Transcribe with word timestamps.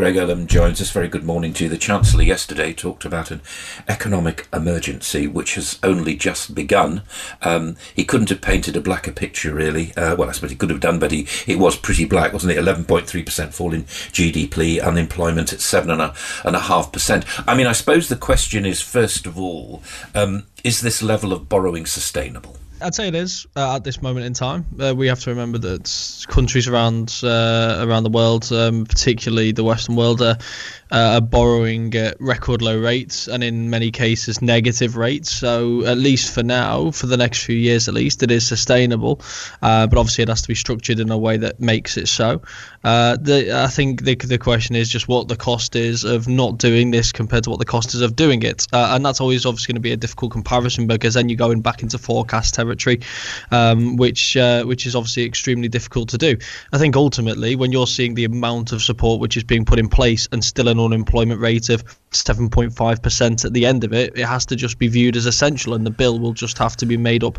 Craig 0.00 0.16
Erlam 0.16 0.46
joins 0.46 0.80
us. 0.80 0.90
Very 0.90 1.08
good 1.08 1.24
morning 1.24 1.52
to 1.52 1.64
you. 1.64 1.68
The 1.68 1.76
Chancellor 1.76 2.22
yesterday 2.22 2.72
talked 2.72 3.04
about 3.04 3.30
an 3.30 3.42
economic 3.86 4.48
emergency 4.50 5.26
which 5.26 5.56
has 5.56 5.78
only 5.82 6.16
just 6.16 6.54
begun. 6.54 7.02
Um, 7.42 7.76
he 7.94 8.06
couldn't 8.06 8.30
have 8.30 8.40
painted 8.40 8.78
a 8.78 8.80
blacker 8.80 9.12
picture, 9.12 9.52
really. 9.52 9.94
Uh, 9.96 10.16
well, 10.16 10.30
I 10.30 10.32
suppose 10.32 10.52
he 10.52 10.56
could 10.56 10.70
have 10.70 10.80
done, 10.80 10.98
but 10.98 11.12
he, 11.12 11.28
it 11.46 11.58
was 11.58 11.76
pretty 11.76 12.06
black, 12.06 12.32
wasn't 12.32 12.56
it? 12.56 12.64
11.3% 12.64 13.52
fall 13.52 13.74
in 13.74 13.82
GDP, 13.82 14.82
unemployment 14.82 15.52
at 15.52 15.58
7.5%. 15.58 17.44
I 17.46 17.54
mean, 17.54 17.66
I 17.66 17.72
suppose 17.72 18.08
the 18.08 18.16
question 18.16 18.64
is, 18.64 18.80
first 18.80 19.26
of 19.26 19.38
all, 19.38 19.82
um, 20.14 20.44
is 20.64 20.80
this 20.80 21.02
level 21.02 21.30
of 21.30 21.50
borrowing 21.50 21.84
sustainable? 21.84 22.56
I'd 22.82 22.94
say 22.94 23.08
it 23.08 23.14
is 23.14 23.46
uh, 23.56 23.76
at 23.76 23.84
this 23.84 24.00
moment 24.00 24.26
in 24.26 24.32
time. 24.32 24.64
Uh, 24.78 24.94
we 24.94 25.08
have 25.08 25.20
to 25.20 25.30
remember 25.30 25.58
that 25.58 26.26
countries 26.28 26.68
around 26.68 27.20
uh, 27.22 27.84
around 27.86 28.04
the 28.04 28.10
world, 28.10 28.50
um, 28.52 28.86
particularly 28.86 29.52
the 29.52 29.64
Western 29.64 29.96
world, 29.96 30.22
are 30.22 30.38
uh, 30.92 31.18
are 31.18 31.20
borrowing 31.20 31.94
at 31.94 32.20
record 32.20 32.62
low 32.62 32.78
rates 32.78 33.28
and 33.28 33.44
in 33.44 33.70
many 33.70 33.90
cases 33.90 34.42
negative 34.42 34.96
rates. 34.96 35.30
So 35.30 35.84
at 35.84 35.98
least 35.98 36.34
for 36.34 36.42
now, 36.42 36.90
for 36.90 37.06
the 37.06 37.16
next 37.16 37.44
few 37.44 37.56
years 37.56 37.86
at 37.86 37.94
least, 37.94 38.22
it 38.22 38.30
is 38.30 38.46
sustainable. 38.46 39.20
Uh, 39.62 39.86
but 39.86 39.98
obviously, 39.98 40.22
it 40.22 40.28
has 40.28 40.42
to 40.42 40.48
be 40.48 40.54
structured 40.54 41.00
in 41.00 41.10
a 41.10 41.18
way 41.18 41.36
that 41.36 41.60
makes 41.60 41.96
it 41.96 42.08
so. 42.08 42.42
Uh, 42.82 43.16
the, 43.20 43.52
I 43.54 43.68
think 43.68 44.04
the, 44.04 44.14
the 44.14 44.38
question 44.38 44.74
is 44.74 44.88
just 44.88 45.06
what 45.06 45.28
the 45.28 45.36
cost 45.36 45.76
is 45.76 46.04
of 46.04 46.28
not 46.28 46.58
doing 46.58 46.90
this 46.90 47.12
compared 47.12 47.44
to 47.44 47.50
what 47.50 47.58
the 47.58 47.66
cost 47.66 47.94
is 47.94 48.00
of 48.00 48.16
doing 48.16 48.42
it, 48.42 48.66
and 48.72 49.04
that's 49.04 49.20
always 49.20 49.44
obviously 49.44 49.72
going 49.72 49.80
to 49.80 49.80
be 49.82 49.92
a 49.92 49.96
difficult 49.96 50.32
comparison 50.32 50.86
because 50.86 51.14
then 51.14 51.28
you're 51.28 51.36
going 51.36 51.60
back 51.60 51.82
into 51.82 51.98
forecast 51.98 52.54
territory, 52.54 52.69
um, 53.50 53.96
which 53.96 54.36
uh, 54.36 54.64
which 54.64 54.86
is 54.86 54.94
obviously 54.94 55.24
extremely 55.24 55.68
difficult 55.68 56.08
to 56.10 56.18
do. 56.18 56.36
I 56.72 56.78
think 56.78 56.96
ultimately, 56.96 57.56
when 57.56 57.72
you're 57.72 57.86
seeing 57.86 58.14
the 58.14 58.24
amount 58.24 58.72
of 58.72 58.82
support 58.82 59.20
which 59.20 59.36
is 59.36 59.44
being 59.44 59.64
put 59.64 59.78
in 59.78 59.88
place 59.88 60.28
and 60.32 60.44
still 60.44 60.68
an 60.68 60.78
unemployment 60.78 61.40
rate 61.40 61.68
of 61.68 61.84
7.5% 62.12 63.44
at 63.44 63.52
the 63.52 63.66
end 63.66 63.84
of 63.84 63.92
it, 63.92 64.18
it 64.18 64.26
has 64.26 64.44
to 64.46 64.56
just 64.56 64.78
be 64.78 64.88
viewed 64.88 65.16
as 65.16 65.26
essential, 65.26 65.74
and 65.74 65.86
the 65.86 65.90
bill 65.90 66.18
will 66.18 66.32
just 66.32 66.58
have 66.58 66.76
to 66.78 66.86
be 66.86 66.96
made 66.96 67.22
up 67.22 67.38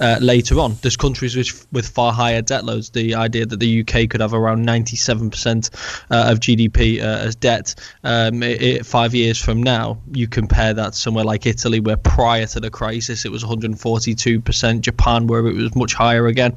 uh, 0.00 0.18
later 0.20 0.58
on. 0.58 0.76
There's 0.82 0.96
countries 0.96 1.36
with, 1.36 1.66
with 1.72 1.88
far 1.88 2.12
higher 2.12 2.42
debt 2.42 2.64
loads. 2.64 2.90
The 2.90 3.14
idea 3.14 3.46
that 3.46 3.58
the 3.58 3.80
UK 3.80 4.10
could 4.10 4.20
have 4.20 4.34
around 4.34 4.66
97% 4.66 5.70
uh, 6.10 6.30
of 6.30 6.40
GDP 6.40 7.00
uh, 7.00 7.26
as 7.26 7.34
debt 7.34 7.74
um, 8.04 8.42
it, 8.42 8.62
it, 8.62 8.86
five 8.86 9.14
years 9.14 9.42
from 9.42 9.62
now, 9.62 9.98
you 10.12 10.28
compare 10.28 10.74
that 10.74 10.94
somewhere 10.94 11.24
like 11.24 11.46
Italy, 11.46 11.80
where 11.80 11.96
prior 11.96 12.46
to 12.46 12.60
the 12.60 12.70
crisis 12.70 13.24
it 13.24 13.32
was 13.32 13.42
142%, 13.42 14.80
Japan, 14.80 15.26
where 15.26 15.46
it 15.46 15.54
was 15.54 15.74
much 15.74 15.94
higher 15.94 16.26
again. 16.26 16.54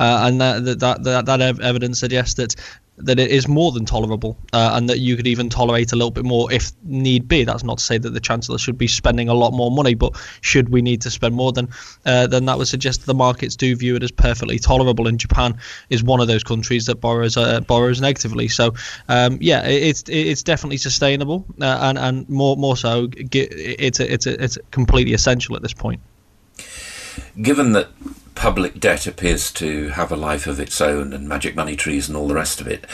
Uh, 0.00 0.24
and 0.26 0.40
that, 0.40 0.64
that 0.80 1.04
that 1.04 1.26
that 1.26 1.40
evidence 1.40 2.00
suggests 2.00 2.34
that 2.34 2.56
that 2.96 3.18
it 3.18 3.30
is 3.30 3.48
more 3.48 3.72
than 3.72 3.84
tolerable 3.84 4.36
uh, 4.52 4.72
and 4.74 4.88
that 4.88 5.00
you 5.00 5.16
could 5.16 5.26
even 5.26 5.48
tolerate 5.48 5.92
a 5.92 5.96
little 5.96 6.10
bit 6.10 6.24
more 6.24 6.52
if 6.52 6.72
need 6.84 7.26
be. 7.26 7.44
That's 7.44 7.64
not 7.64 7.78
to 7.78 7.84
say 7.84 7.98
that 7.98 8.10
the 8.10 8.20
Chancellor 8.20 8.58
should 8.58 8.78
be 8.78 8.86
spending 8.86 9.28
a 9.28 9.34
lot 9.34 9.52
more 9.52 9.70
money, 9.70 9.94
but 9.94 10.16
should 10.42 10.68
we 10.68 10.80
need 10.80 11.00
to 11.02 11.10
spend 11.10 11.34
more, 11.34 11.52
then, 11.52 11.68
uh, 12.06 12.26
then 12.28 12.44
that 12.44 12.56
would 12.56 12.68
suggest 12.68 13.04
the 13.06 13.14
markets 13.14 13.56
do 13.56 13.74
view 13.74 13.96
it 13.96 14.02
as 14.02 14.12
perfectly 14.12 14.58
tolerable. 14.58 15.08
And 15.08 15.18
Japan 15.18 15.58
is 15.90 16.04
one 16.04 16.20
of 16.20 16.28
those 16.28 16.44
countries 16.44 16.86
that 16.86 17.00
borrows 17.00 17.36
uh, 17.36 17.60
borrows 17.60 18.00
negatively. 18.00 18.48
So, 18.48 18.74
um, 19.08 19.38
yeah, 19.40 19.66
it's 19.66 20.04
it's 20.08 20.42
definitely 20.42 20.76
sustainable 20.76 21.44
uh, 21.60 21.78
and, 21.82 21.98
and 21.98 22.28
more 22.28 22.56
more 22.56 22.76
so, 22.76 23.08
it's, 23.12 24.00
a, 24.00 24.12
it's, 24.12 24.26
a, 24.26 24.42
it's 24.42 24.58
completely 24.70 25.14
essential 25.14 25.56
at 25.56 25.62
this 25.62 25.74
point. 25.74 26.00
Given 27.40 27.72
that 27.72 27.88
public 28.44 28.78
debt 28.78 29.06
appears 29.06 29.50
to 29.50 29.88
have 29.88 30.12
a 30.12 30.16
life 30.16 30.46
of 30.46 30.60
its 30.60 30.78
own 30.78 31.14
and 31.14 31.26
magic 31.26 31.56
money 31.56 31.74
trees 31.74 32.08
and 32.08 32.14
all 32.14 32.28
the 32.28 32.34
rest 32.34 32.60
of 32.60 32.68
it. 32.68 32.86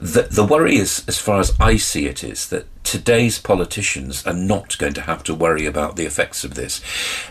The, 0.00 0.22
the 0.22 0.44
worry 0.44 0.78
is, 0.78 1.04
as 1.06 1.16
far 1.16 1.38
as 1.38 1.54
I 1.60 1.76
see 1.76 2.06
it, 2.06 2.24
is 2.24 2.48
that 2.48 2.66
today's 2.86 3.38
politicians 3.40 4.24
are 4.26 4.32
not 4.32 4.78
going 4.78 4.94
to 4.94 5.00
have 5.00 5.24
to 5.24 5.34
worry 5.34 5.66
about 5.66 5.96
the 5.96 6.06
effects 6.06 6.44
of 6.44 6.54
this. 6.54 6.80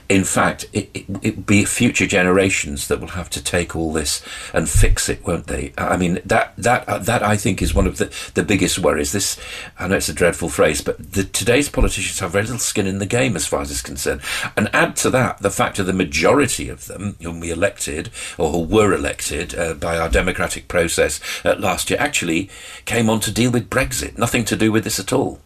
In 0.09 0.25
fact, 0.25 0.65
it, 0.73 0.89
it 1.21 1.45
be 1.45 1.63
future 1.63 2.05
generations 2.05 2.89
that 2.89 2.99
will 2.99 3.15
have 3.19 3.29
to 3.31 3.43
take 3.43 3.73
all 3.73 3.93
this 3.93 4.21
and 4.53 4.67
fix 4.67 5.07
it, 5.07 5.25
won't 5.25 5.47
they? 5.47 5.73
I 5.77 5.95
mean, 5.95 6.19
that 6.25 6.53
that 6.57 6.87
uh, 6.89 6.99
that 6.99 7.23
I 7.23 7.37
think 7.37 7.61
is 7.61 7.73
one 7.73 7.87
of 7.87 7.97
the, 7.97 8.13
the 8.33 8.43
biggest 8.43 8.79
worries. 8.79 9.13
This, 9.13 9.39
I 9.79 9.87
know 9.87 9.95
it's 9.95 10.09
a 10.09 10.13
dreadful 10.13 10.49
phrase, 10.49 10.81
but 10.81 11.13
the, 11.13 11.23
today's 11.23 11.69
politicians 11.69 12.19
have 12.19 12.31
very 12.31 12.43
little 12.43 12.59
skin 12.59 12.85
in 12.85 12.99
the 12.99 13.05
game 13.05 13.37
as 13.37 13.47
far 13.47 13.61
as 13.61 13.71
is 13.71 13.81
concerned. 13.81 14.21
And 14.57 14.69
add 14.73 14.97
to 14.97 15.09
that 15.11 15.37
the 15.37 15.49
fact 15.49 15.77
that 15.77 15.83
the 15.83 15.93
majority 15.93 16.67
of 16.67 16.87
them, 16.87 17.15
whom 17.21 17.39
we 17.39 17.49
elected 17.49 18.09
or 18.37 18.51
who 18.51 18.59
were 18.59 18.93
elected 18.93 19.57
uh, 19.57 19.73
by 19.73 19.97
our 19.97 20.09
democratic 20.09 20.67
process 20.67 21.21
uh, 21.45 21.55
last 21.57 21.89
year, 21.89 21.99
actually 21.99 22.49
came 22.83 23.09
on 23.09 23.21
to 23.21 23.31
deal 23.31 23.51
with 23.51 23.69
Brexit. 23.69 24.17
Nothing 24.17 24.43
to 24.45 24.57
do 24.57 24.69
with 24.69 24.83
this 24.83 24.99
at 24.99 25.13
all. 25.13 25.39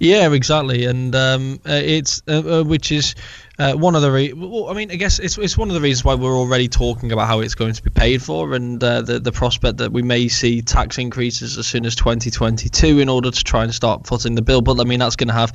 Yeah, 0.00 0.30
exactly, 0.32 0.86
and 0.86 1.14
um, 1.14 1.60
uh, 1.66 1.72
it's 1.72 2.20
uh, 2.26 2.60
uh, 2.60 2.64
which 2.64 2.90
is 2.90 3.14
uh, 3.60 3.74
one 3.74 3.94
of 3.94 4.02
the. 4.02 4.10
Re- 4.10 4.32
well, 4.32 4.68
I 4.68 4.74
mean, 4.74 4.90
I 4.90 4.96
guess 4.96 5.20
it's 5.20 5.38
it's 5.38 5.56
one 5.56 5.68
of 5.68 5.74
the 5.74 5.80
reasons 5.80 6.04
why 6.04 6.14
we're 6.14 6.36
already 6.36 6.68
talking 6.68 7.12
about 7.12 7.28
how 7.28 7.40
it's 7.40 7.54
going 7.54 7.74
to 7.74 7.82
be 7.82 7.90
paid 7.90 8.20
for, 8.20 8.54
and 8.54 8.82
uh, 8.82 9.02
the 9.02 9.20
the 9.20 9.30
prospect 9.30 9.78
that 9.78 9.92
we 9.92 10.02
may 10.02 10.26
see 10.26 10.62
tax 10.62 10.98
increases 10.98 11.56
as 11.58 11.68
soon 11.68 11.86
as 11.86 11.94
2022 11.94 12.98
in 12.98 13.08
order 13.08 13.30
to 13.30 13.44
try 13.44 13.62
and 13.62 13.72
start 13.72 14.04
footing 14.04 14.34
the 14.34 14.42
bill. 14.42 14.62
But 14.62 14.80
I 14.80 14.84
mean, 14.84 14.98
that's 14.98 15.16
going 15.16 15.28
to 15.28 15.34
have 15.34 15.52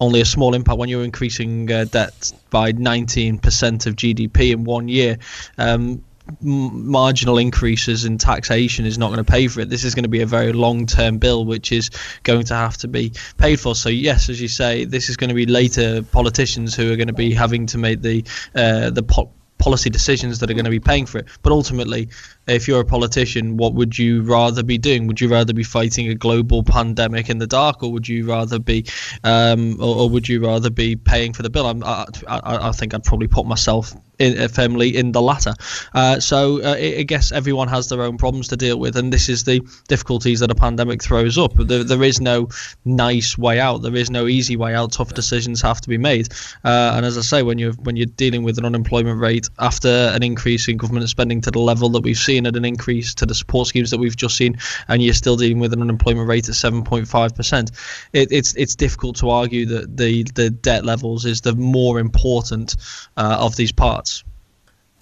only 0.00 0.20
a 0.20 0.24
small 0.24 0.54
impact 0.54 0.78
when 0.78 0.88
you're 0.88 1.04
increasing 1.04 1.70
uh, 1.70 1.84
debt 1.84 2.32
by 2.50 2.72
19% 2.72 3.86
of 3.86 3.96
GDP 3.96 4.52
in 4.52 4.62
one 4.64 4.88
year. 4.88 5.18
Um, 5.58 6.04
marginal 6.40 7.38
increases 7.38 8.04
in 8.04 8.18
taxation 8.18 8.86
is 8.86 8.98
not 8.98 9.08
going 9.08 9.24
to 9.24 9.30
pay 9.30 9.48
for 9.48 9.60
it. 9.60 9.68
This 9.68 9.84
is 9.84 9.94
going 9.94 10.04
to 10.04 10.08
be 10.08 10.20
a 10.20 10.26
very 10.26 10.52
long 10.52 10.86
term 10.86 11.18
bill, 11.18 11.44
which 11.44 11.72
is 11.72 11.90
going 12.22 12.44
to 12.44 12.54
have 12.54 12.76
to 12.78 12.88
be 12.88 13.12
paid 13.38 13.58
for. 13.58 13.74
So, 13.74 13.88
yes, 13.88 14.28
as 14.28 14.40
you 14.40 14.48
say, 14.48 14.84
this 14.84 15.08
is 15.08 15.16
going 15.16 15.28
to 15.28 15.34
be 15.34 15.46
later 15.46 16.02
politicians 16.02 16.74
who 16.74 16.92
are 16.92 16.96
going 16.96 17.08
to 17.08 17.14
be 17.14 17.32
having 17.32 17.66
to 17.66 17.78
make 17.78 18.02
the 18.02 18.24
uh, 18.54 18.90
the 18.90 19.02
po- 19.02 19.30
policy 19.58 19.90
decisions 19.90 20.38
that 20.40 20.50
are 20.50 20.54
going 20.54 20.64
to 20.64 20.70
be 20.70 20.80
paying 20.80 21.06
for 21.06 21.18
it. 21.18 21.26
But 21.42 21.52
ultimately, 21.52 22.08
if 22.48 22.66
you're 22.66 22.80
a 22.80 22.84
politician, 22.84 23.56
what 23.56 23.74
would 23.74 23.98
you 23.98 24.22
rather 24.22 24.62
be 24.62 24.78
doing? 24.78 25.06
Would 25.06 25.20
you 25.20 25.28
rather 25.28 25.52
be 25.52 25.62
fighting 25.62 26.08
a 26.08 26.14
global 26.14 26.64
pandemic 26.64 27.28
in 27.28 27.38
the 27.38 27.46
dark, 27.46 27.82
or 27.82 27.92
would 27.92 28.08
you 28.08 28.26
rather 28.26 28.58
be, 28.58 28.86
um, 29.22 29.76
or, 29.80 29.96
or, 29.96 30.10
would 30.10 30.28
you 30.28 30.44
rather 30.44 30.70
be 30.70 30.96
paying 30.96 31.32
for 31.32 31.42
the 31.42 31.50
bill? 31.50 31.66
I, 31.66 32.06
I, 32.26 32.68
I 32.68 32.72
think 32.72 32.94
I'd 32.94 33.04
probably 33.04 33.28
put 33.28 33.46
myself 33.46 33.94
in, 34.20 34.38
uh, 34.38 34.48
firmly 34.48 34.96
in 34.96 35.12
the 35.12 35.22
latter. 35.22 35.54
Uh, 35.94 36.20
so 36.20 36.62
uh, 36.62 36.76
I 36.78 37.02
guess 37.02 37.32
everyone 37.32 37.68
has 37.68 37.88
their 37.88 38.02
own 38.02 38.18
problems 38.18 38.48
to 38.48 38.56
deal 38.56 38.78
with, 38.78 38.96
and 38.96 39.12
this 39.12 39.28
is 39.28 39.44
the 39.44 39.60
difficulties 39.88 40.40
that 40.40 40.50
a 40.50 40.54
pandemic 40.54 41.02
throws 41.02 41.38
up. 41.38 41.54
There, 41.54 41.82
there 41.82 42.02
is 42.04 42.20
no 42.20 42.48
nice 42.84 43.36
way 43.36 43.58
out. 43.58 43.78
There 43.82 43.96
is 43.96 44.10
no 44.10 44.26
easy 44.26 44.56
way 44.56 44.74
out. 44.74 44.92
Tough 44.92 45.14
decisions 45.14 45.62
have 45.62 45.80
to 45.80 45.88
be 45.88 45.98
made. 45.98 46.28
Uh, 46.64 46.92
and 46.94 47.06
as 47.06 47.16
I 47.18 47.22
say, 47.22 47.42
when 47.42 47.58
you're 47.58 47.72
when 47.72 47.96
you're 47.96 48.06
dealing 48.06 48.42
with 48.42 48.58
an 48.58 48.64
unemployment 48.64 49.18
rate 49.18 49.48
after 49.58 49.88
an 49.88 50.22
increase 50.22 50.68
in 50.68 50.76
government 50.76 51.08
spending 51.08 51.40
to 51.40 51.50
the 51.50 51.58
level 51.58 51.88
that 51.90 52.02
we've 52.02 52.18
seen 52.18 52.46
at 52.46 52.56
an 52.56 52.64
increase 52.64 53.14
to 53.14 53.26
the 53.26 53.34
support 53.34 53.68
schemes 53.68 53.90
that 53.90 53.98
we've 53.98 54.16
just 54.16 54.36
seen, 54.36 54.56
and 54.88 55.02
you're 55.02 55.14
still 55.14 55.36
dealing 55.36 55.58
with 55.58 55.72
an 55.72 55.80
unemployment 55.80 56.28
rate 56.28 56.48
at 56.48 56.54
7.5 56.54 57.34
percent, 57.34 57.70
it, 58.12 58.30
it's 58.30 58.54
it's 58.54 58.74
difficult 58.74 59.16
to 59.16 59.30
argue 59.30 59.64
that 59.66 59.96
the 59.96 60.24
the 60.34 60.50
debt 60.50 60.84
levels 60.84 61.24
is 61.24 61.40
the 61.40 61.54
more 61.54 61.98
important 61.98 62.76
uh, 63.16 63.38
of 63.40 63.56
these 63.56 63.72
parts. 63.72 64.09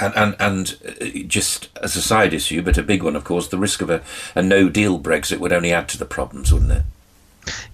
And, 0.01 0.15
and 0.17 0.37
and 0.39 0.79
uh, 1.01 1.27
just 1.27 1.71
as 1.83 1.97
a 1.97 2.03
side 2.03 2.33
issue, 2.33 2.63
but 2.63 2.79
a 2.79 2.85
big 2.85 3.03
one, 3.03 3.17
of 3.17 3.25
course, 3.25 3.49
the 3.49 3.59
risk 3.59 3.83
of 3.83 3.91
a, 3.91 4.03
a 4.37 4.43
no 4.43 4.69
deal 4.69 5.01
Brexit 5.01 5.41
would 5.41 5.53
only 5.53 5.73
add 5.73 5.89
to 5.89 5.99
the 5.99 6.05
problems, 6.05 6.53
wouldn't 6.53 6.71
it? 6.71 6.83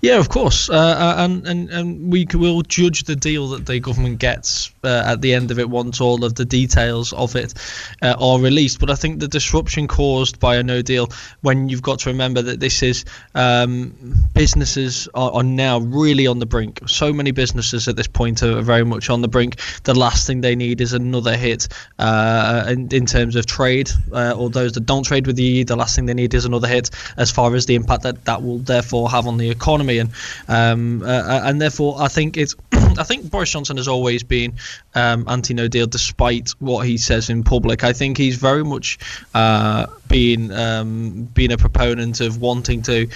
Yeah, 0.00 0.18
of 0.18 0.28
course, 0.28 0.68
uh, 0.68 0.74
uh, 0.74 1.14
and, 1.18 1.46
and 1.46 1.70
and 1.70 2.12
we 2.12 2.26
will 2.34 2.62
judge 2.62 3.04
the 3.04 3.16
deal 3.16 3.48
that 3.48 3.66
the 3.66 3.80
government 3.80 4.18
gets 4.18 4.72
uh, 4.84 5.02
at 5.06 5.20
the 5.20 5.34
end 5.34 5.50
of 5.50 5.58
it 5.58 5.68
once 5.68 6.00
all 6.00 6.24
of 6.24 6.34
the 6.34 6.44
details 6.44 7.12
of 7.14 7.36
it 7.36 7.54
uh, 8.02 8.14
are 8.18 8.38
released. 8.38 8.80
But 8.80 8.90
I 8.90 8.94
think 8.94 9.20
the 9.20 9.28
disruption 9.28 9.88
caused 9.88 10.38
by 10.38 10.56
a 10.56 10.62
No 10.62 10.82
Deal, 10.82 11.08
when 11.40 11.68
you've 11.68 11.82
got 11.82 12.00
to 12.00 12.10
remember 12.10 12.42
that 12.42 12.60
this 12.60 12.82
is 12.82 13.04
um, 13.34 13.94
businesses 14.34 15.08
are, 15.14 15.32
are, 15.32 15.42
now 15.42 15.78
really 15.80 16.26
on 16.26 16.38
the 16.38 16.46
brink. 16.46 16.80
So 16.86 17.12
many 17.12 17.30
businesses 17.30 17.88
at 17.88 17.96
this 17.96 18.06
point 18.06 18.42
are 18.42 18.60
very 18.60 18.84
much 18.84 19.10
on 19.10 19.22
the 19.22 19.28
brink. 19.28 19.56
The 19.84 19.94
last 19.94 20.26
thing 20.26 20.40
they 20.40 20.56
need 20.56 20.80
is 20.80 20.92
another 20.92 21.36
hit 21.36 21.68
uh, 21.98 22.64
in, 22.68 22.88
in, 22.92 23.06
terms 23.06 23.36
of 23.36 23.46
trade, 23.46 23.90
uh, 24.12 24.34
or 24.36 24.50
those 24.50 24.72
that 24.72 24.86
don't 24.86 25.04
trade 25.04 25.26
with 25.26 25.36
the 25.36 25.42
EU. 25.42 25.64
The 25.64 25.76
last 25.76 25.96
thing 25.96 26.06
they 26.06 26.14
need 26.14 26.34
is 26.34 26.44
another 26.44 26.68
hit 26.68 26.90
as 27.16 27.30
far 27.30 27.54
as 27.54 27.66
the 27.66 27.74
impact 27.74 28.02
that 28.02 28.24
that 28.24 28.42
will 28.42 28.58
therefore 28.58 29.10
have 29.10 29.26
on 29.26 29.36
the 29.36 29.50
economy 29.50 29.63
economy, 29.64 29.98
and 29.98 30.10
um, 30.48 31.02
uh, 31.02 31.06
uh, 31.06 31.40
and 31.44 31.60
therefore 31.60 31.96
I 31.98 32.08
think 32.08 32.36
it's 32.36 32.54
I 32.72 33.02
think 33.02 33.30
Boris 33.30 33.50
Johnson 33.50 33.78
has 33.78 33.88
always 33.88 34.22
been 34.22 34.54
um, 34.94 35.24
anti-No 35.26 35.68
Deal, 35.68 35.86
despite 35.86 36.50
what 36.58 36.86
he 36.86 36.98
says 36.98 37.30
in 37.30 37.42
public. 37.42 37.82
I 37.82 37.92
think 37.92 38.18
he's 38.18 38.36
very 38.36 38.62
much 38.62 38.98
uh, 39.32 39.86
been 40.08 40.52
um, 40.52 41.24
been 41.34 41.50
a 41.50 41.56
proponent 41.56 42.20
of 42.20 42.40
wanting 42.40 42.82
to 42.82 43.08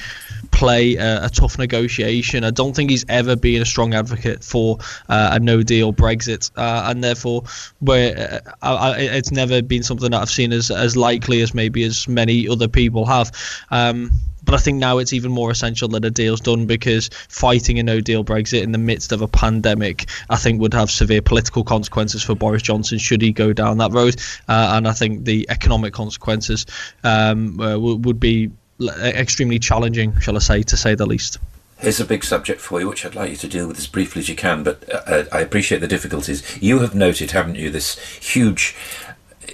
play 0.50 0.96
a, 0.96 1.26
a, 1.26 1.28
tough 1.28 1.58
negotiation. 1.58 2.44
I 2.44 2.50
don't 2.50 2.74
think 2.74 2.90
he's 2.90 3.04
ever 3.08 3.36
been 3.36 3.60
a 3.60 3.66
strong 3.66 3.94
advocate 3.94 4.42
for 4.42 4.78
uh, 5.08 5.30
a 5.32 5.40
No 5.40 5.62
Deal 5.62 5.92
Brexit, 5.92 6.50
uh, 6.56 6.88
and 6.90 7.04
therefore, 7.04 7.44
where 7.80 8.42
uh, 8.62 8.94
it's 8.96 9.30
never 9.30 9.60
been 9.60 9.82
something 9.82 10.10
that 10.10 10.20
I've 10.20 10.30
seen 10.30 10.52
as 10.52 10.70
as 10.70 10.96
likely 10.96 11.42
as 11.42 11.52
maybe 11.52 11.84
as 11.84 12.08
many 12.08 12.48
other 12.48 12.68
people 12.68 13.04
have. 13.04 13.30
Um, 13.70 14.12
But 14.48 14.54
I 14.54 14.58
think 14.60 14.78
now 14.78 14.96
it's 14.96 15.12
even 15.12 15.30
more 15.30 15.50
essential 15.50 15.88
that 15.88 16.06
a 16.06 16.10
deal's 16.10 16.40
done 16.40 16.64
because 16.64 17.10
fighting 17.28 17.78
a 17.78 17.82
no 17.82 18.00
deal 18.00 18.24
Brexit 18.24 18.62
in 18.62 18.72
the 18.72 18.78
midst 18.78 19.12
of 19.12 19.20
a 19.20 19.28
pandemic, 19.28 20.08
I 20.30 20.36
think, 20.36 20.58
would 20.62 20.72
have 20.72 20.90
severe 20.90 21.20
political 21.20 21.62
consequences 21.62 22.22
for 22.22 22.34
Boris 22.34 22.62
Johnson 22.62 22.96
should 22.96 23.20
he 23.20 23.30
go 23.30 23.52
down 23.52 23.76
that 23.76 23.92
road. 23.92 24.16
Uh, 24.48 24.70
and 24.72 24.88
I 24.88 24.92
think 24.92 25.26
the 25.26 25.44
economic 25.50 25.92
consequences 25.92 26.64
um, 27.04 27.60
uh, 27.60 27.78
would 27.78 28.18
be 28.18 28.50
extremely 28.80 29.58
challenging, 29.58 30.18
shall 30.18 30.36
I 30.36 30.38
say, 30.38 30.62
to 30.62 30.78
say 30.78 30.94
the 30.94 31.04
least. 31.04 31.36
Here's 31.78 32.00
a 32.00 32.06
big 32.06 32.24
subject 32.24 32.60
for 32.60 32.80
you, 32.80 32.88
which 32.88 33.04
I'd 33.04 33.14
like 33.14 33.30
you 33.30 33.36
to 33.36 33.48
deal 33.48 33.68
with 33.68 33.76
as 33.76 33.86
briefly 33.86 34.20
as 34.20 34.30
you 34.30 34.34
can, 34.34 34.62
but 34.62 34.82
uh, 34.90 35.24
I 35.30 35.40
appreciate 35.40 35.82
the 35.82 35.86
difficulties. 35.86 36.56
You 36.60 36.78
have 36.78 36.94
noted, 36.94 37.32
haven't 37.32 37.56
you, 37.56 37.70
this 37.70 37.98
huge 38.16 38.74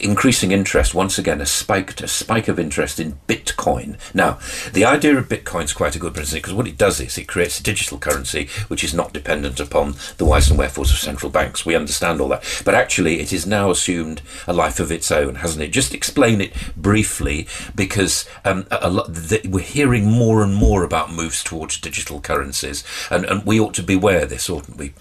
increasing 0.04 0.52
interest 0.52 0.94
once 0.94 1.18
again 1.18 1.40
a 1.40 1.46
spiked 1.46 2.02
a 2.02 2.08
spike 2.08 2.46
of 2.46 2.58
interest 2.58 3.00
in 3.00 3.18
bitcoin. 3.26 3.98
Now 4.14 4.38
the 4.72 4.84
idea 4.84 5.16
of 5.16 5.28
bitcoin 5.28 5.64
is 5.64 5.72
quite 5.72 5.96
a 5.96 5.98
good 5.98 6.14
principle 6.14 6.38
because 6.38 6.52
what 6.52 6.68
it 6.68 6.76
does 6.76 7.00
is 7.00 7.16
it 7.16 7.26
creates 7.26 7.58
a 7.58 7.62
digital 7.62 7.98
currency 7.98 8.48
which 8.68 8.84
is 8.84 8.92
not 8.92 9.14
dependent 9.14 9.60
upon 9.60 9.94
the 10.18 10.24
whys 10.24 10.50
and 10.50 10.58
wherefores 10.58 10.90
of 10.90 10.98
central 10.98 11.30
banks. 11.30 11.64
We 11.64 11.74
understand 11.74 12.20
all 12.20 12.28
that. 12.28 12.44
But 12.64 12.74
actually 12.74 13.20
it 13.20 13.32
is 13.32 13.46
now 13.46 13.70
assumed 13.70 14.20
a 14.46 14.52
life 14.52 14.78
of 14.78 14.92
its 14.92 15.10
own 15.10 15.36
hasn't 15.36 15.64
it? 15.64 15.68
Just 15.68 15.94
explain 15.94 16.40
it 16.40 16.52
briefly 16.76 17.48
because 17.74 18.28
um, 18.44 18.66
a, 18.70 18.76
a 18.88 19.48
we're 19.48 19.60
hearing 19.60 20.10
more 20.10 20.42
and 20.42 20.54
more 20.54 20.84
about 20.84 21.12
moves 21.12 21.42
towards 21.42 21.80
digital 21.80 22.20
currencies 22.20 22.84
and, 23.10 23.24
and 23.24 23.46
we 23.46 23.58
ought 23.58 23.74
to 23.74 23.82
beware 23.82 24.26
this 24.26 24.50
oughtn't 24.50 24.76
we 24.76 24.92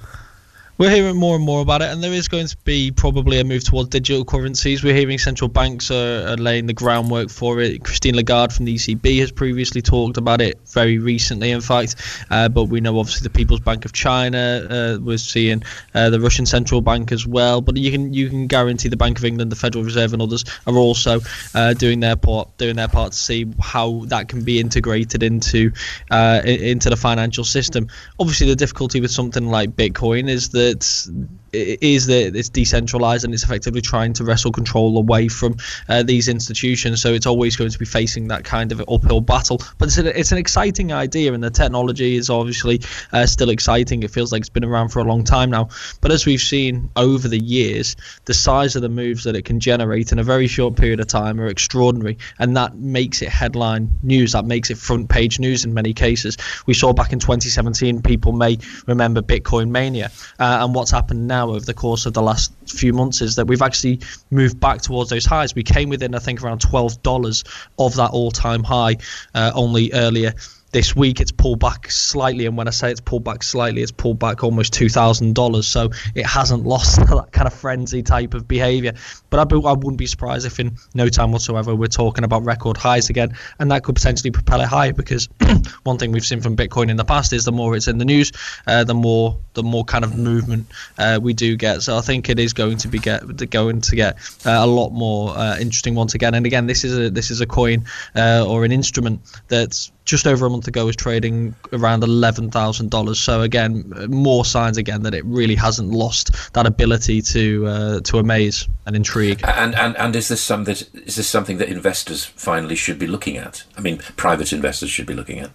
we're 0.79 0.89
hearing 0.89 1.15
more 1.15 1.35
and 1.35 1.45
more 1.45 1.61
about 1.61 1.83
it, 1.83 1.91
and 1.91 2.03
there 2.03 2.11
is 2.11 2.27
going 2.27 2.47
to 2.47 2.57
be 2.63 2.89
probably 2.89 3.39
a 3.39 3.43
move 3.43 3.63
towards 3.63 3.89
digital 3.89 4.25
currencies. 4.25 4.83
We're 4.83 4.95
hearing 4.95 5.19
central 5.19 5.47
banks 5.47 5.91
are, 5.91 6.27
are, 6.27 6.37
laying 6.37 6.65
the 6.65 6.73
groundwork 6.73 7.29
for 7.29 7.59
it. 7.59 7.83
Christine 7.83 8.15
Lagarde 8.15 8.55
from 8.55 8.65
the 8.65 8.73
ECB 8.73 9.19
has 9.19 9.31
previously 9.31 9.83
talked 9.83 10.17
about 10.17 10.41
it 10.41 10.59
very 10.69 10.97
recently, 10.97 11.51
in 11.51 11.61
fact. 11.61 11.95
Uh, 12.31 12.49
but 12.49 12.65
we 12.65 12.81
know 12.81 12.97
obviously 12.97 13.23
the 13.23 13.29
People's 13.29 13.59
Bank 13.59 13.85
of 13.85 13.93
China 13.93 14.65
uh, 14.67 14.97
was 14.99 15.23
seeing 15.23 15.61
uh, 15.93 16.09
the 16.09 16.19
Russian 16.19 16.47
central 16.47 16.81
bank 16.81 17.11
as 17.11 17.27
well. 17.27 17.61
But 17.61 17.77
you 17.77 17.91
can 17.91 18.11
you 18.11 18.29
can 18.29 18.47
guarantee 18.47 18.89
the 18.89 18.97
Bank 18.97 19.19
of 19.19 19.25
England, 19.25 19.51
the 19.51 19.55
Federal 19.55 19.83
Reserve, 19.83 20.13
and 20.13 20.23
others 20.23 20.43
are 20.65 20.75
also 20.75 21.19
uh, 21.53 21.73
doing 21.75 21.99
their 21.99 22.15
part 22.15 22.57
doing 22.57 22.77
their 22.77 22.87
part 22.87 23.11
to 23.11 23.17
see 23.17 23.45
how 23.61 24.05
that 24.07 24.27
can 24.27 24.43
be 24.43 24.59
integrated 24.59 25.21
into 25.21 25.71
uh, 26.09 26.41
into 26.43 26.89
the 26.89 26.97
financial 26.97 27.43
system. 27.43 27.87
Obviously, 28.19 28.47
the 28.47 28.55
difficulty 28.55 28.99
with 28.99 29.11
something 29.11 29.49
like 29.49 29.75
Bitcoin 29.75 30.27
is 30.29 30.49
that 30.49 30.62
that 30.63 31.42
is 31.53 32.07
that 32.07 32.35
it's 32.35 32.49
decentralized 32.49 33.23
and 33.23 33.33
it's 33.33 33.43
effectively 33.43 33.81
trying 33.81 34.13
to 34.13 34.23
wrestle 34.23 34.51
control 34.51 34.97
away 34.97 35.27
from 35.27 35.55
uh, 35.87 36.03
these 36.03 36.27
institutions. 36.27 37.01
So 37.01 37.13
it's 37.13 37.25
always 37.25 37.55
going 37.55 37.69
to 37.69 37.79
be 37.79 37.85
facing 37.85 38.27
that 38.29 38.43
kind 38.43 38.71
of 38.71 38.83
uphill 38.87 39.21
battle. 39.21 39.61
But 39.77 39.89
it's, 39.89 39.97
a, 39.97 40.19
it's 40.19 40.31
an 40.31 40.37
exciting 40.37 40.91
idea, 40.91 41.33
and 41.33 41.43
the 41.43 41.49
technology 41.49 42.15
is 42.15 42.29
obviously 42.29 42.81
uh, 43.11 43.25
still 43.25 43.49
exciting. 43.49 44.03
It 44.03 44.11
feels 44.11 44.31
like 44.31 44.41
it's 44.41 44.49
been 44.49 44.63
around 44.63 44.89
for 44.89 44.99
a 44.99 45.03
long 45.03 45.23
time 45.23 45.51
now. 45.51 45.69
But 46.01 46.11
as 46.11 46.25
we've 46.25 46.41
seen 46.41 46.89
over 46.95 47.27
the 47.27 47.41
years, 47.41 47.95
the 48.25 48.33
size 48.33 48.75
of 48.75 48.81
the 48.81 48.89
moves 48.89 49.23
that 49.23 49.35
it 49.35 49.45
can 49.45 49.59
generate 49.59 50.11
in 50.11 50.19
a 50.19 50.23
very 50.23 50.47
short 50.47 50.75
period 50.75 50.99
of 50.99 51.07
time 51.07 51.39
are 51.39 51.47
extraordinary, 51.47 52.17
and 52.39 52.57
that 52.57 52.75
makes 52.75 53.21
it 53.21 53.29
headline 53.29 53.89
news. 54.01 54.31
That 54.31 54.45
makes 54.45 54.69
it 54.69 54.77
front 54.77 55.09
page 55.09 55.39
news 55.39 55.65
in 55.65 55.73
many 55.73 55.93
cases. 55.93 56.37
We 56.65 56.73
saw 56.73 56.93
back 56.93 57.13
in 57.13 57.19
2017, 57.19 58.01
people 58.01 58.31
may 58.31 58.57
remember 58.87 59.21
Bitcoin 59.21 59.69
mania, 59.69 60.11
uh, 60.39 60.59
and 60.61 60.73
what's 60.73 60.91
happened 60.91 61.27
now 61.27 61.42
now 61.45 61.53
over 61.53 61.65
the 61.65 61.73
course 61.73 62.05
of 62.05 62.13
the 62.13 62.21
last 62.21 62.53
few 62.67 62.93
months 62.93 63.21
is 63.21 63.35
that 63.35 63.47
we've 63.47 63.61
actually 63.61 63.99
moved 64.31 64.59
back 64.59 64.81
towards 64.81 65.09
those 65.09 65.25
highs. 65.25 65.55
We 65.55 65.63
came 65.63 65.89
within, 65.89 66.15
I 66.15 66.19
think, 66.19 66.43
around 66.43 66.61
$12 66.61 67.69
of 67.79 67.95
that 67.95 68.11
all 68.11 68.31
time 68.31 68.63
high 68.63 68.97
uh, 69.33 69.51
only 69.53 69.91
earlier 69.93 70.33
this 70.73 70.95
week 70.95 71.21
it's 71.21 71.31
pulled 71.31 71.59
back 71.59 71.89
slightly, 71.89 72.45
and 72.45 72.57
when 72.57 72.67
I 72.67 72.71
say 72.71 72.91
it's 72.91 72.99
pulled 72.99 73.23
back 73.23 73.43
slightly, 73.43 73.81
it's 73.81 73.91
pulled 73.91 74.19
back 74.19 74.43
almost 74.43 74.73
two 74.73 74.89
thousand 74.89 75.35
dollars. 75.35 75.67
So 75.67 75.91
it 76.15 76.25
hasn't 76.25 76.65
lost 76.65 76.97
that 77.07 77.29
kind 77.31 77.47
of 77.47 77.53
frenzy 77.53 78.03
type 78.03 78.33
of 78.33 78.47
behaviour. 78.47 78.93
But 79.29 79.39
I, 79.39 79.55
I 79.55 79.73
wouldn't 79.73 79.97
be 79.97 80.07
surprised 80.07 80.45
if 80.45 80.59
in 80.59 80.75
no 80.93 81.07
time 81.07 81.31
whatsoever 81.31 81.73
we're 81.75 81.87
talking 81.87 82.23
about 82.23 82.43
record 82.43 82.75
highs 82.75 83.09
again, 83.09 83.37
and 83.59 83.71
that 83.71 83.83
could 83.83 83.95
potentially 83.95 84.31
propel 84.31 84.61
it 84.61 84.67
higher. 84.67 84.93
Because 84.93 85.29
one 85.83 85.97
thing 85.97 86.11
we've 86.11 86.25
seen 86.25 86.41
from 86.41 86.57
Bitcoin 86.57 86.89
in 86.89 86.97
the 86.97 87.05
past 87.05 87.31
is 87.33 87.45
the 87.45 87.51
more 87.51 87.75
it's 87.75 87.87
in 87.87 87.99
the 87.99 88.05
news, 88.05 88.31
uh, 88.67 88.83
the 88.83 88.95
more 88.95 89.37
the 89.53 89.63
more 89.63 89.85
kind 89.85 90.03
of 90.03 90.17
movement 90.17 90.65
uh, 90.97 91.19
we 91.21 91.33
do 91.33 91.55
get. 91.55 91.83
So 91.83 91.97
I 91.97 92.01
think 92.01 92.29
it 92.29 92.39
is 92.39 92.51
going 92.51 92.77
to 92.77 92.87
be 92.87 92.97
get 92.97 93.49
going 93.51 93.81
to 93.81 93.95
get 93.95 94.15
uh, 94.45 94.57
a 94.59 94.67
lot 94.67 94.89
more 94.89 95.37
uh, 95.37 95.57
interesting 95.59 95.93
once 95.93 96.15
again. 96.15 96.33
And 96.33 96.47
again, 96.47 96.65
this 96.65 96.83
is 96.83 96.97
a 96.97 97.09
this 97.11 97.29
is 97.29 97.41
a 97.41 97.45
coin 97.45 97.85
uh, 98.15 98.43
or 98.47 98.65
an 98.65 98.71
instrument 98.71 99.21
that's 99.49 99.91
just 100.05 100.27
over 100.27 100.45
a 100.45 100.49
month 100.49 100.67
ago 100.67 100.85
was 100.85 100.95
trading 100.95 101.55
around 101.71 102.03
eleven 102.03 102.51
thousand 102.51 102.91
dollars. 102.91 103.19
So 103.19 103.41
again, 103.41 103.91
more 104.09 104.45
signs 104.45 104.77
again 104.77 105.03
that 105.03 105.13
it 105.13 105.23
really 105.25 105.55
hasn't 105.55 105.91
lost 105.91 106.53
that 106.53 106.65
ability 106.65 107.21
to 107.21 107.67
uh, 107.67 107.99
to 108.01 108.19
amaze 108.19 108.67
and 108.85 108.95
intrigue. 108.95 109.41
And, 109.43 109.75
and 109.75 109.95
and 109.97 110.15
is 110.15 110.27
this 110.27 110.41
some 110.41 110.65
that 110.65 110.81
is 111.05 111.15
this 111.15 111.27
something 111.27 111.57
that 111.57 111.69
investors 111.69 112.25
finally 112.25 112.75
should 112.75 112.99
be 112.99 113.07
looking 113.07 113.37
at? 113.37 113.63
I 113.77 113.81
mean, 113.81 113.99
private 114.17 114.51
investors 114.53 114.89
should 114.89 115.07
be 115.07 115.13
looking 115.13 115.39
at. 115.39 115.51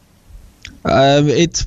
Um, 0.85 1.29
it's 1.29 1.67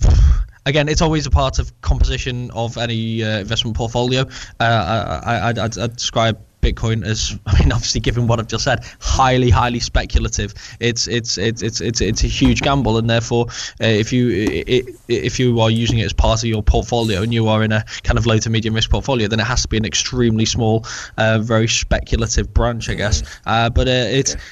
again, 0.66 0.89
it's 0.89 1.01
always 1.01 1.25
a 1.25 1.31
part 1.31 1.60
of 1.60 1.80
composition 1.81 2.51
of 2.51 2.78
any 2.78 3.24
uh, 3.24 3.39
investment 3.39 3.78
portfolio. 3.78 4.22
Uh, 4.60 5.22
I, 5.25 5.38
I, 5.38 5.50
I'd, 5.50 5.60
I'd 5.60 5.95
describe 5.95 6.39
Bitcoin 6.61 7.05
is, 7.05 7.37
I 7.45 7.59
mean 7.59 7.71
obviously 7.71 8.01
given 8.01 8.27
what 8.27 8.39
I've 8.39 8.47
just 8.47 8.63
said 8.63 8.85
highly 8.99 9.49
highly 9.49 9.79
speculative. 9.79 10.53
It's 10.79 11.07
it's 11.07 11.37
it's 11.37 11.61
it's 11.61 11.81
it's, 11.81 12.01
it's 12.01 12.23
a 12.23 12.27
huge 12.27 12.61
gamble 12.61 12.97
and 12.97 13.09
therefore 13.09 13.47
uh, 13.81 13.85
if 13.85 14.13
you 14.13 14.29
it, 14.29 14.95
if 15.07 15.39
you 15.39 15.59
are 15.59 15.69
using 15.69 15.99
it 15.99 16.05
as 16.05 16.13
part 16.13 16.43
of 16.43 16.49
your 16.49 16.63
portfolio 16.63 17.21
and 17.21 17.33
you 17.33 17.47
are 17.47 17.63
in 17.63 17.71
a 17.71 17.83
kind 18.03 18.17
of 18.17 18.25
low 18.25 18.37
to 18.37 18.49
medium 18.49 18.73
risk 18.73 18.89
portfolio 18.89 19.27
then 19.27 19.39
it 19.39 19.45
has 19.45 19.63
to 19.63 19.67
be 19.67 19.77
an 19.77 19.85
extremely 19.85 20.45
small 20.45 20.85
uh, 21.17 21.39
very 21.39 21.67
speculative 21.67 22.53
branch 22.53 22.89
I 22.89 22.93
guess. 22.93 23.23
Uh, 23.45 23.69
but 23.69 23.87
uh, 23.87 23.91
it's 23.91 24.35
okay 24.35 24.43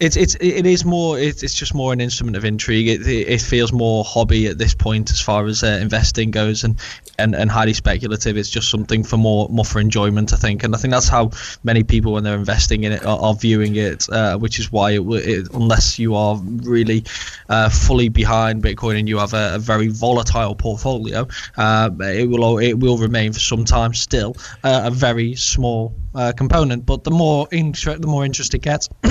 it's 0.00 0.16
it's 0.16 0.34
it 0.40 0.66
is 0.66 0.84
more 0.84 1.18
it's, 1.18 1.42
it's 1.42 1.54
just 1.54 1.74
more 1.74 1.92
an 1.92 2.00
instrument 2.00 2.36
of 2.36 2.44
intrigue. 2.44 2.88
It, 2.88 3.06
it, 3.06 3.40
feels 3.40 3.72
more 3.72 4.04
hobby 4.04 4.46
at 4.46 4.58
this 4.58 4.74
point 4.74 5.10
as 5.10 5.20
far 5.20 5.46
as 5.46 5.62
uh, 5.62 5.78
investing 5.80 6.30
goes 6.30 6.64
and, 6.64 6.78
and 7.18 7.34
and 7.34 7.50
highly 7.50 7.74
speculative. 7.74 8.36
It's 8.36 8.50
just 8.50 8.70
something 8.70 9.04
for 9.04 9.16
more 9.16 9.48
more 9.50 9.64
for 9.64 9.80
enjoyment 9.80 10.32
i 10.32 10.36
think. 10.36 10.64
And 10.64 10.74
i 10.74 10.78
think 10.78 10.92
that's 10.92 11.08
how 11.08 11.30
many 11.62 11.84
people 11.84 12.12
when 12.12 12.24
they're 12.24 12.34
investing 12.34 12.84
in 12.84 12.92
it 12.92 13.04
are, 13.04 13.18
are 13.18 13.34
viewing 13.34 13.76
it 13.76 14.08
uh, 14.10 14.36
which 14.38 14.58
is 14.58 14.72
why 14.72 14.92
it, 14.92 15.00
it, 15.00 15.48
unless 15.52 15.98
you 15.98 16.14
are 16.14 16.36
really 16.36 17.04
uh, 17.48 17.68
fully 17.68 18.08
behind 18.08 18.62
bitcoin 18.62 18.98
and 18.98 19.08
you 19.08 19.18
have 19.18 19.34
a, 19.34 19.54
a 19.54 19.58
very 19.58 19.88
volatile 19.88 20.54
portfolio 20.54 21.26
uh, 21.56 21.90
it 22.00 22.28
will 22.28 22.58
it 22.58 22.74
will 22.74 22.98
remain 22.98 23.32
for 23.32 23.40
some 23.40 23.64
time 23.64 23.94
still 23.94 24.36
uh, 24.64 24.82
a 24.84 24.90
very 24.90 25.34
small 25.34 25.94
uh, 26.14 26.32
component. 26.36 26.86
But 26.86 27.04
the 27.04 27.10
more 27.10 27.48
inter- 27.50 27.98
the 27.98 28.06
more 28.06 28.24
interest 28.24 28.54
it 28.54 28.60
gets 28.60 28.88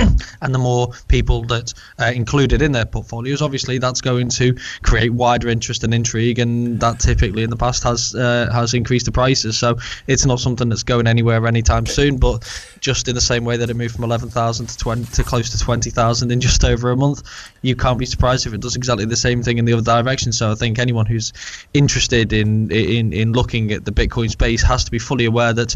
and 0.41 0.53
the 0.53 0.59
more 0.59 0.72
more 0.73 0.87
people 1.07 1.39
that 1.53 1.73
uh, 1.99 2.11
included 2.15 2.61
in 2.61 2.71
their 2.71 2.85
portfolios, 2.85 3.41
obviously 3.41 3.77
that's 3.77 4.01
going 4.01 4.29
to 4.29 4.55
create 4.89 5.11
wider 5.13 5.49
interest 5.49 5.83
and 5.83 5.93
intrigue, 5.93 6.39
and 6.39 6.79
that 6.79 6.99
typically 6.99 7.43
in 7.43 7.49
the 7.49 7.61
past 7.65 7.83
has 7.83 8.15
uh, 8.15 8.49
has 8.51 8.73
increased 8.73 9.05
the 9.05 9.11
prices. 9.11 9.57
So 9.57 9.77
it's 10.07 10.25
not 10.25 10.39
something 10.39 10.69
that's 10.69 10.83
going 10.83 11.07
anywhere 11.07 11.45
anytime 11.47 11.85
soon. 11.85 12.17
But 12.17 12.37
just 12.79 13.07
in 13.07 13.15
the 13.15 13.21
same 13.21 13.45
way 13.45 13.57
that 13.57 13.69
it 13.69 13.75
moved 13.75 13.95
from 13.95 14.03
eleven 14.03 14.29
thousand 14.29 14.67
to 14.67 14.77
twenty 14.77 15.05
to 15.17 15.23
close 15.23 15.49
to 15.51 15.59
twenty 15.59 15.91
thousand 15.91 16.31
in 16.31 16.41
just 16.41 16.63
over 16.63 16.91
a 16.91 16.95
month, 16.95 17.23
you 17.61 17.75
can't 17.75 17.99
be 17.99 18.05
surprised 18.05 18.47
if 18.47 18.53
it 18.53 18.61
does 18.61 18.75
exactly 18.75 19.05
the 19.05 19.15
same 19.15 19.43
thing 19.43 19.57
in 19.57 19.65
the 19.65 19.73
other 19.73 20.03
direction. 20.03 20.31
So 20.31 20.51
I 20.51 20.55
think 20.55 20.79
anyone 20.79 21.05
who's 21.05 21.33
interested 21.73 22.33
in 22.33 22.71
in 22.71 23.13
in 23.13 23.33
looking 23.33 23.71
at 23.71 23.85
the 23.85 23.91
Bitcoin 23.91 24.29
space 24.29 24.61
has 24.63 24.83
to 24.83 24.91
be 24.91 24.99
fully 24.99 25.25
aware 25.25 25.53
that 25.53 25.75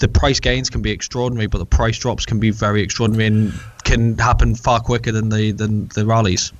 the 0.00 0.08
price 0.08 0.40
gains 0.40 0.70
can 0.70 0.82
be 0.82 0.90
extraordinary, 0.90 1.46
but 1.46 1.58
the 1.58 1.76
price 1.76 1.98
drops 1.98 2.26
can 2.26 2.40
be 2.40 2.50
very 2.50 2.82
extraordinary 2.82 3.26
and 3.26 3.52
can 3.94 4.18
happen 4.18 4.54
far 4.54 4.80
quicker 4.80 5.12
than 5.12 5.28
the 5.28 5.52
than 5.52 5.88
the 5.94 6.04
rallies. 6.04 6.52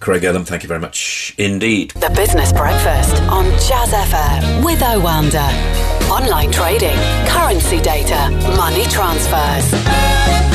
Craig 0.00 0.22
Erlam, 0.22 0.46
thank 0.46 0.62
you 0.62 0.68
very 0.68 0.80
much 0.80 1.34
indeed. 1.38 1.90
The 1.90 2.10
Business 2.10 2.52
Breakfast 2.52 3.20
on 3.22 3.44
Jazz 3.66 3.90
FM 3.90 4.64
with 4.64 4.80
Oanda. 4.80 5.48
Online 6.08 6.50
trading, 6.52 6.96
currency 7.26 7.80
data, 7.80 8.30
money 8.56 8.84
transfers. 8.84 10.47